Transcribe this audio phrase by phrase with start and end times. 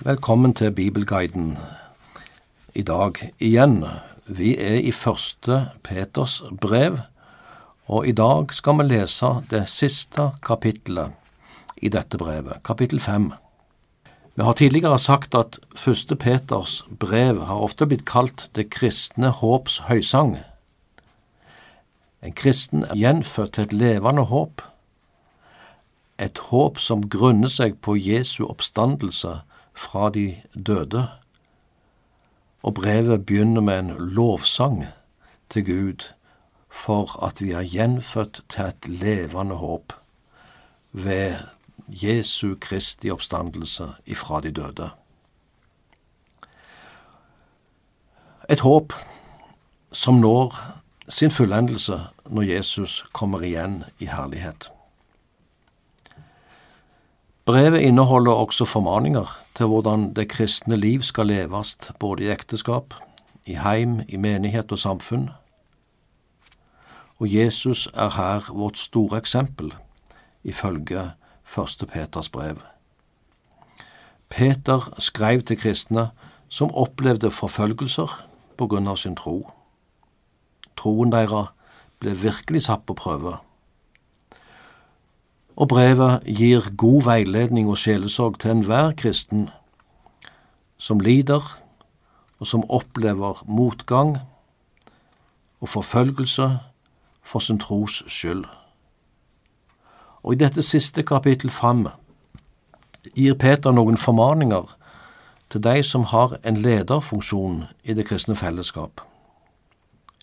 [0.00, 1.58] Velkommen til Bibelguiden
[2.74, 3.84] i dag igjen.
[4.26, 6.96] Vi er i første Peters brev,
[7.86, 11.12] og i dag skal vi lese det siste kapittelet
[11.76, 13.32] i dette brevet, kapittel fem.
[14.34, 19.78] Vi har tidligere sagt at første Peters brev har ofte blitt kalt det kristne håps
[19.92, 20.38] høysang.
[22.22, 24.62] En kristen er gjenfødt til et levende håp,
[26.18, 29.42] et håp som grunner seg på Jesu oppstandelse
[29.74, 30.36] fra de
[30.66, 31.08] døde.
[32.62, 34.86] Og brevet begynner med en lovsang
[35.50, 36.12] til Gud
[36.70, 39.92] for at vi er gjenfødt til et levende håp
[40.92, 41.34] ved
[41.88, 44.90] Jesu Kristi oppstandelse ifra de døde.
[48.50, 48.92] Et håp
[49.92, 50.56] som når
[51.08, 54.70] sin fullendelse når Jesus kommer igjen i herlighet.
[57.52, 62.94] Brevet inneholder også formaninger til hvordan det kristne liv skal leves både i ekteskap,
[63.46, 65.26] i heim, i menighet og samfunn.
[67.18, 69.74] Og Jesus er her vårt store eksempel,
[70.44, 71.10] ifølge
[71.44, 72.56] første Peters brev.
[74.28, 76.08] Peter skrev til kristne
[76.48, 78.16] som opplevde forfølgelser
[78.56, 79.50] på grunn av sin tro.
[80.76, 81.52] Troen deres
[82.00, 83.36] ble virkelig satt på prøve
[85.56, 89.48] og brevet gir god veiledning og sjelesorg til enhver kristen
[90.78, 91.58] som lider,
[92.40, 94.16] og som opplever motgang
[95.60, 96.58] og forfølgelse
[97.22, 98.44] for sin tros skyld.
[100.22, 101.86] Og i dette siste kapittel fram
[103.14, 104.74] gir Peter noen formaninger
[105.50, 109.00] til de som har en lederfunksjon i det kristne fellesskap,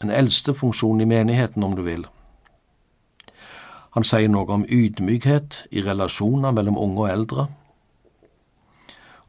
[0.04, 2.08] en eldstefunksjon i menigheten, om du vil.
[3.98, 7.48] Han sier noe om ydmykhet i relasjoner mellom unge og eldre.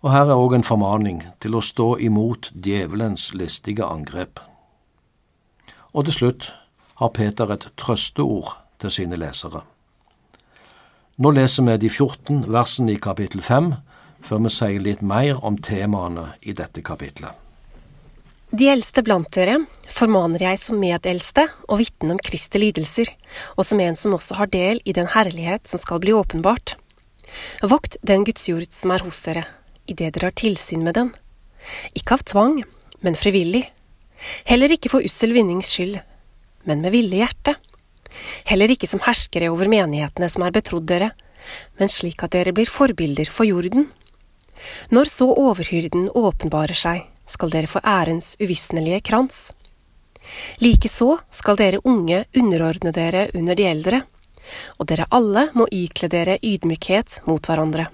[0.00, 4.41] Og her er òg en formaning til å stå imot djevelens listige angrep.
[5.92, 6.53] Og til slutt
[7.00, 9.65] har Peter et trøsteord til sine lesere.
[11.20, 13.75] Nå leser vi de 14 versene i kapittel 5,
[14.25, 17.50] før vi sier litt mer om temaene i dette kapitlet.
[18.50, 23.12] De eldste blant dere formaner jeg som medeldste og vitne om Kristi lidelser,
[23.55, 26.75] og som en som også har del i den herlighet som skal bli åpenbart.
[27.62, 29.44] Vokt den Guds jord som er hos dere,
[29.87, 31.12] idet dere har tilsyn med den.
[31.94, 32.59] Ikke av tvang,
[33.06, 33.69] men frivillig.
[34.50, 36.00] Heller ikke for ussel vinnings skyld,
[36.67, 37.55] men med ville hjerte.
[38.50, 41.12] Heller ikke som herskere over menighetene som er betrodd dere,
[41.78, 43.87] men slik at dere blir forbilder for jorden.
[44.91, 49.50] Når så overhyrden åpenbarer seg, skal dere få ærens uvisnelige krans.
[50.62, 54.02] Likeså skal dere unge underordne dere under de eldre,
[54.78, 57.88] og dere alle må ikle dere ydmykhet mot hverandre.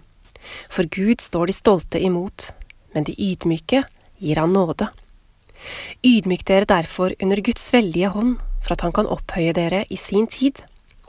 [0.70, 2.50] For Gud står de stolte imot,
[2.94, 3.84] men de ydmyke
[4.22, 4.88] gir han nåde.
[6.04, 10.26] Ydmyk dere derfor under Guds veldige hånd, for at han kan opphøye dere i sin
[10.26, 10.62] tid,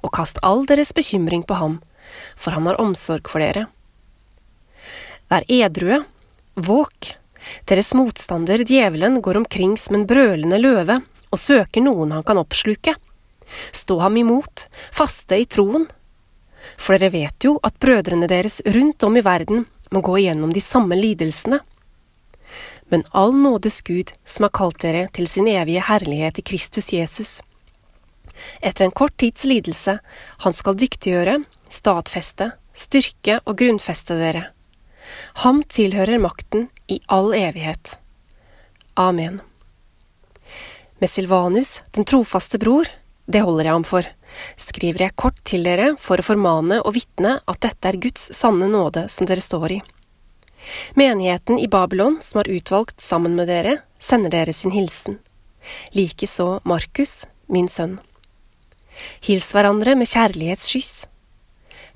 [0.03, 1.79] og kast all deres bekymring på ham,
[2.35, 3.67] for han har omsorg for dere.
[5.27, 6.03] Vær edrue,
[6.55, 7.13] våk,
[7.69, 10.99] deres motstander djevelen går omkring som en brølende løve
[11.31, 12.95] og søker noen han kan oppsluke.
[13.71, 15.87] Stå ham imot, faste i troen.
[16.77, 20.63] For dere vet jo at brødrene deres rundt om i verden må gå igjennom de
[20.63, 21.59] samme lidelsene.
[22.91, 27.39] Men all nådes Gud som har kalt dere til sin evige herlighet i Kristus Jesus.
[28.61, 29.97] Etter en kort tids lidelse,
[30.43, 34.47] han skal dyktiggjøre, stadfeste, styrke og grunnfeste dere.
[35.43, 37.97] Ham tilhører makten i all evighet.
[38.95, 39.41] Amen.
[40.97, 42.89] Med Silvanus, den trofaste bror,
[43.27, 44.07] det holder jeg ham for,
[44.57, 48.69] skriver jeg kort til dere for å formane og vitne at dette er Guds sanne
[48.71, 49.79] nåde som dere står i.
[50.99, 55.19] Menigheten i Babylon, som har utvalgt sammen med dere, sender dere sin hilsen.
[55.91, 57.97] Likeså Markus, min sønn.
[59.21, 61.05] Hils hverandre med kjærlighetskyss.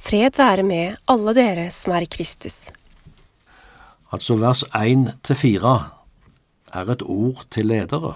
[0.02, 2.70] Fred være med alle dere som er i Kristus.
[4.12, 5.80] Altså vers 1-4,
[6.74, 8.14] er et ord til ledere.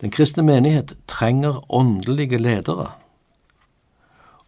[0.00, 2.90] Den kristne menighet trenger åndelige ledere,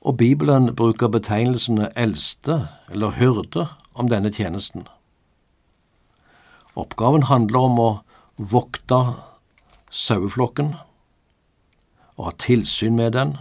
[0.00, 4.86] og Bibelen bruker betegnelsene eldste eller hyrde om denne tjenesten.
[6.74, 7.90] Oppgaven handler om å
[8.38, 9.00] vokte
[9.90, 10.74] saueflokken
[12.16, 13.36] og ha tilsyn med den,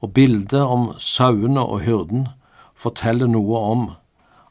[0.00, 2.28] og bildet om sauene og hyrden
[2.74, 3.90] forteller noe om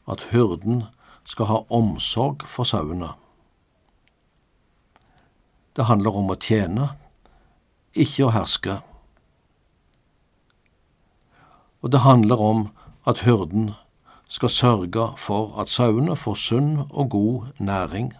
[0.08, 0.84] at hyrden
[1.24, 3.12] skal ha omsorg for sauene.
[5.76, 6.90] Det handler om å tjene,
[7.94, 8.80] ikke å herske.
[11.82, 12.66] Og det handler om
[13.08, 13.72] at hyrden
[14.32, 18.12] skal sørge for at sauene får sunn og god næring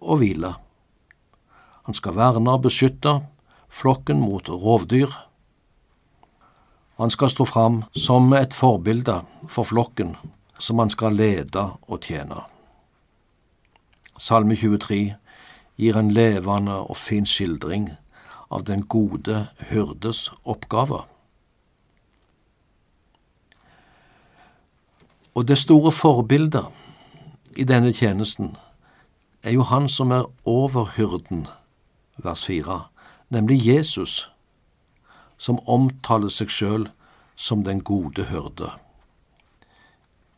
[0.00, 0.54] og hvile.
[1.86, 3.20] Han skal verne og beskytte
[3.72, 5.10] flokken mot rovdyr.
[7.00, 10.14] Han skal stå fram som et forbilde for flokken
[10.62, 12.44] som han skal lede og tjene.
[14.18, 15.14] Salme 23
[15.80, 17.88] gir en levende og fin skildring
[18.52, 21.02] av den gode hyrdes oppgave.
[25.34, 26.68] Og det store forbildet
[27.56, 28.54] i denne tjenesten
[29.42, 31.46] er jo han som er over hyrden,
[32.16, 32.82] vers 4,
[33.30, 34.30] nemlig Jesus,
[35.38, 36.86] som omtaler seg sjøl
[37.34, 38.70] som den gode hyrde,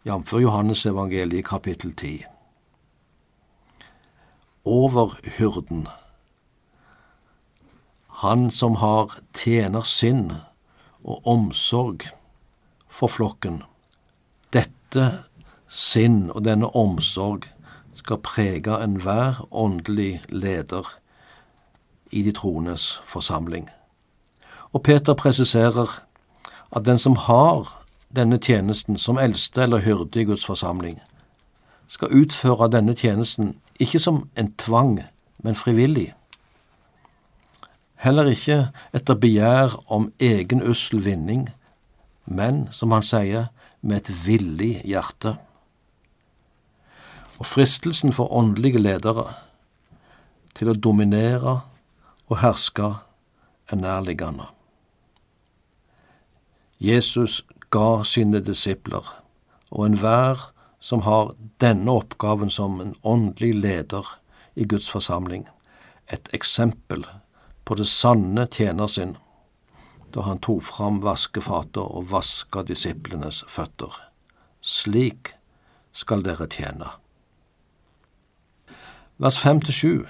[0.05, 0.33] jf.
[0.33, 2.25] Johannes evangeliet kapittel 10
[4.65, 5.89] over hyrden.
[8.09, 10.33] Han som har tjenersinn
[11.05, 12.05] og omsorg
[12.89, 13.62] for flokken.
[14.53, 15.25] Dette
[15.69, 17.49] sinn og denne omsorg
[17.95, 20.89] skal prege enhver åndelig leder
[22.11, 23.71] i de troendes forsamling.
[24.73, 26.01] Og Peter presiserer
[26.77, 27.83] at den som har
[28.16, 31.00] denne tjenesten som eldste eller hyrde i Guds forsamling,
[31.87, 35.00] skal utføre denne tjenesten ikke som en tvang,
[35.38, 36.14] men frivillig.
[38.05, 38.58] Heller ikke
[38.93, 41.49] etter begjær om egen ussel vinning,
[42.25, 43.50] men, som han sier,
[43.81, 45.37] med et villig hjerte.
[47.38, 49.34] Og fristelsen for åndelige ledere
[50.55, 51.58] til å dominere
[52.31, 52.93] og herske
[53.69, 54.46] er nærliggende.
[56.81, 57.43] Jesus
[57.75, 59.09] ga sine disipler
[59.75, 60.50] og enhver
[60.85, 61.32] som har
[61.62, 64.06] denne oppgaven som en åndelig leder
[64.55, 65.47] i Guds forsamling,
[66.06, 67.06] et eksempel
[67.65, 69.17] på det sanne tjener sin,
[70.15, 73.97] da han tok fram vaskefatet og vaska disiplenes føtter.
[74.61, 75.32] Slik
[75.97, 76.93] skal dere tjene.
[79.19, 80.05] Vers 5-7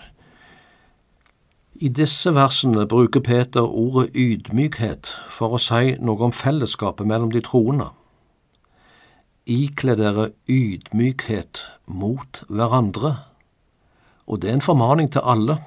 [1.83, 7.43] I disse versene bruker Peter ordet ydmykhet for å si noe om fellesskapet mellom de
[7.43, 7.91] troende
[9.47, 13.17] ikle dere ydmykhet mot hverandre.
[14.27, 15.59] Og det er en formaning til alle.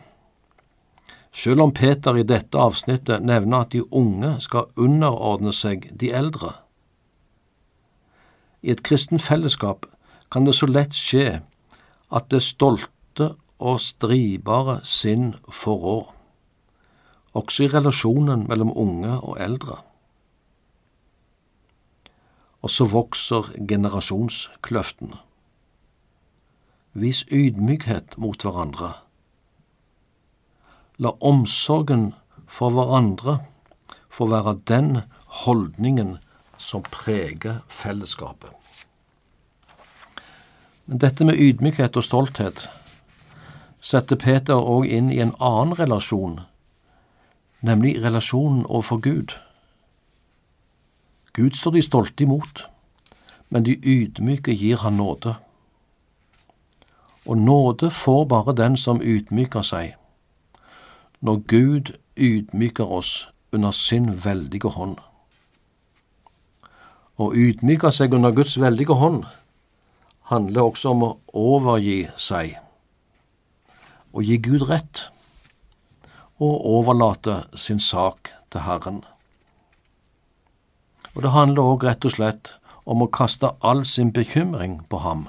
[1.32, 6.56] Selv om Peter i dette avsnittet nevner at de unge skal underordne seg de eldre.
[8.66, 9.86] I et kristent fellesskap
[10.34, 11.42] kan det så lett skje
[12.10, 12.90] at det stolte
[13.60, 16.14] og stridbare sinn får råd,
[17.38, 19.82] også i relasjonen mellom unge og eldre
[22.68, 25.14] og så vokser generasjonskløften.
[26.98, 28.90] Vis ydmykhet mot hverandre.
[30.98, 32.10] La omsorgen
[32.44, 33.38] for hverandre
[34.10, 35.04] få være den
[35.46, 36.18] holdningen
[36.58, 38.52] som preger fellesskapet.
[40.88, 42.66] Men dette med ydmykhet og stolthet
[43.80, 46.40] setter Peter òg inn i en annen relasjon,
[47.62, 49.38] nemlig relasjonen overfor Gud.
[51.34, 52.66] Gud står de stolte imot,
[53.50, 55.36] men de ydmyke gir han nåde.
[57.26, 59.96] Og nåde får bare den som ydmyker seg.
[61.22, 64.98] Når Gud ydmyker oss under sin veldige hånd.
[67.18, 69.24] Å ydmyke seg under Guds veldige hånd
[70.30, 72.58] handler også om å overgi seg,
[74.14, 75.08] å gi Gud rett,
[76.38, 79.02] og overlate sin sak til Herren.
[81.16, 82.54] Og det handler òg rett og slett
[82.86, 85.28] om å kaste all sin bekymring på ham.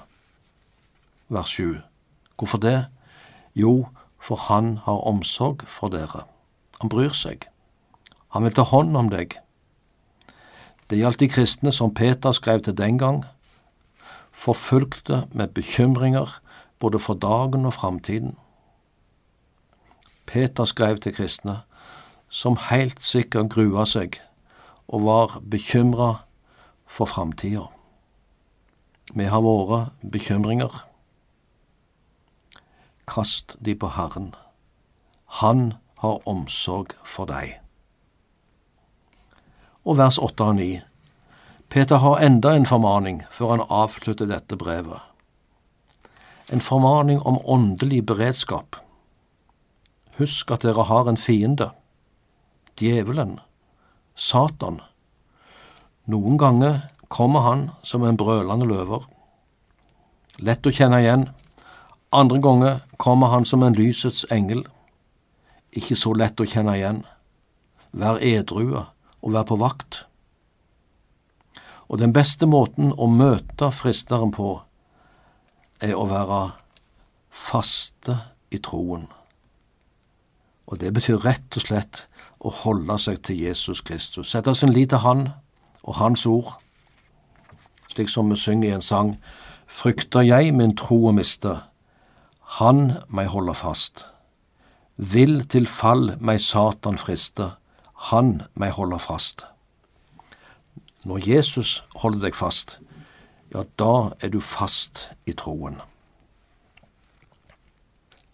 [1.33, 1.81] Vers 7.
[2.37, 2.87] Hvorfor det?
[3.55, 3.89] Jo,
[4.21, 6.27] for han har omsorg for dere.
[6.81, 7.49] Han bryr seg.
[8.37, 9.39] Han vil ta hånd om deg.
[10.89, 13.25] Det gjaldt de kristne som Peter skrev til den gang,
[14.33, 16.39] forfulgte med bekymringer
[16.79, 18.37] både for dagen og framtiden.
[20.29, 21.63] Peter skrev til kristne
[22.29, 24.19] som helt sikkert grua seg
[24.89, 26.11] og var bekymra
[26.89, 27.65] for framtida.
[29.15, 30.85] Vi har våre bekymringer.
[33.09, 34.35] Kast de på Herren.
[35.41, 37.57] Han har omsorg for deg.
[39.85, 40.83] Og vers åtte og ni.
[41.73, 45.01] Peter har enda en formaning før han avslutter dette brevet.
[46.53, 48.77] En formaning om åndelig beredskap.
[50.19, 51.71] Husk at dere har en fiende,
[52.79, 53.39] djevelen
[54.19, 54.81] Satan.
[56.11, 59.05] Noen ganger kommer han som en brølende løver.
[60.43, 61.29] Lett å kjenne igjen.
[62.11, 64.65] Andre ganger kommer han som en lysets engel.
[65.71, 67.03] Ikke så lett å kjenne igjen.
[67.93, 68.89] Vær edrue
[69.23, 70.03] og vær på vakt.
[71.89, 74.59] Og den beste måten å møte fristeren på,
[75.81, 76.41] er å være
[77.31, 78.19] faste
[78.51, 79.07] i troen.
[80.69, 82.05] Og det betyr rett og slett
[82.45, 85.31] å holde seg til Jesus Kristus, sette sin lit til Han
[85.83, 86.59] og Hans ord,
[87.89, 89.17] slik som vi synger i en sang,
[89.67, 91.57] frykter jeg min tro å miste,
[92.61, 94.07] Han meg holder fast.
[94.97, 97.53] Vil til fall meg Satan friste,
[98.13, 99.47] Han meg holder fast.
[101.05, 102.79] Når Jesus holder deg fast,
[103.55, 105.81] ja, da er du fast i troen.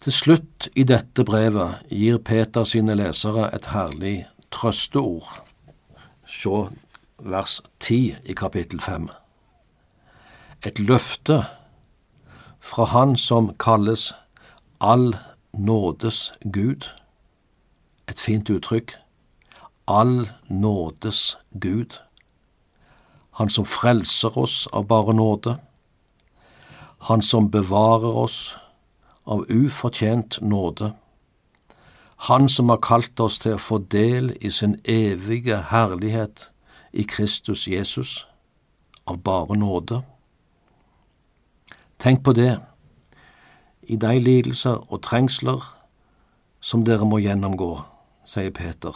[0.05, 5.31] Til slutt i dette brevet gir Peter sine lesere et herlig trøsteord.
[6.29, 6.59] Se
[7.17, 9.07] vers 10 i kapittel 5.
[10.61, 11.39] Et løfte
[12.61, 14.11] fra Han som kalles
[14.79, 15.15] all
[15.53, 16.85] nådes Gud.
[18.07, 18.93] Et fint uttrykk.
[19.87, 21.97] All nådes Gud.
[23.41, 25.57] Han som frelser oss av bare nåde.
[27.09, 28.57] Han som bevarer oss
[29.25, 30.93] av ufortjent nåde.
[32.29, 36.49] Han som har kalt oss til å få del i sin evige herlighet
[36.93, 38.27] i Kristus Jesus,
[39.05, 40.01] av bare nåde.
[41.99, 42.59] Tenk på det,
[43.81, 45.61] i de lidelser og trengsler
[46.61, 47.73] som dere må gjennomgå,
[48.25, 48.95] sier Peter.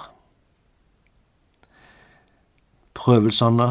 [2.98, 3.70] Prøvelsene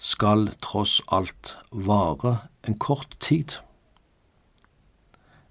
[0.00, 3.58] skal tross alt vare en kort tid.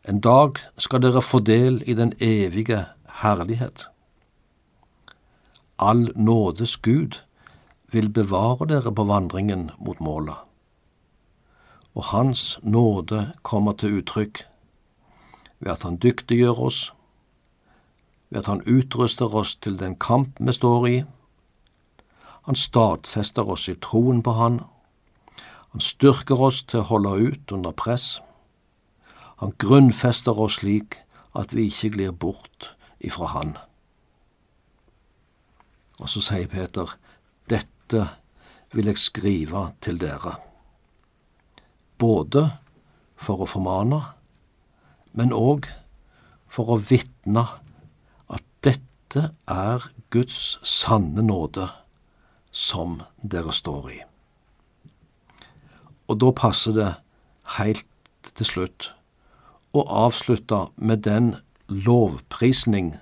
[0.09, 2.85] En dag skal dere få del i den evige
[3.21, 3.83] herlighet.
[5.77, 7.19] All nådes Gud
[7.91, 10.35] vil bevare dere på vandringen mot målet.
[11.93, 14.41] Og Hans nåde kommer til uttrykk
[15.59, 16.93] ved at Han dyktiggjør oss,
[18.29, 21.03] ved at Han utruster oss til den kamp vi står i.
[22.49, 24.59] Han stadfester oss i troen på Han.
[25.71, 28.21] Han styrker oss til å holde ut under press.
[29.39, 30.99] Han grunnfester oss slik
[31.37, 33.55] at vi ikke glir bort ifra Han.
[35.99, 36.91] Og så sier Peter,
[37.51, 38.05] dette
[38.75, 40.35] vil jeg skrive til dere,
[41.99, 42.45] både
[43.19, 43.99] for å formane,
[45.15, 45.67] men òg
[46.51, 47.45] for å vitne
[48.29, 51.67] at dette er Guds sanne nåde
[52.51, 53.99] som dere står i.
[56.09, 56.93] Og da passer det
[57.59, 58.93] helt til slutt
[59.73, 61.35] og avslutte med den
[61.69, 62.95] lovprisning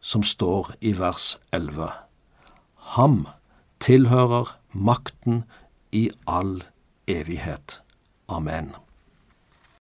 [0.00, 1.90] som står i vers 11.
[2.94, 3.26] Ham
[3.80, 5.44] tilhører makten
[5.92, 6.62] i all
[7.06, 7.80] evighet.
[8.28, 8.74] Amen.